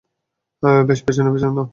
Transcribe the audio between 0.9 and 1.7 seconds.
পেছনে, পেছনে নাও।